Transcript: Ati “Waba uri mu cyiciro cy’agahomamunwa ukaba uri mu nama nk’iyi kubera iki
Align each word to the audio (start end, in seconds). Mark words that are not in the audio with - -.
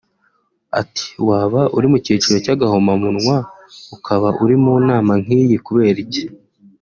Ati 0.81 1.07
“Waba 1.27 1.61
uri 1.77 1.87
mu 1.91 1.97
cyiciro 2.05 2.37
cy’agahomamunwa 2.45 3.35
ukaba 3.95 4.27
uri 4.43 4.55
mu 4.63 4.73
nama 4.89 5.11
nk’iyi 5.21 5.57
kubera 5.65 5.99
iki 6.05 6.23